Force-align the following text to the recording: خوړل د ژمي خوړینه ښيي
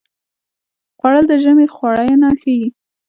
خوړل 0.97 1.25
د 1.29 1.33
ژمي 1.43 1.67
خوړینه 1.75 2.29
ښيي 2.41 2.67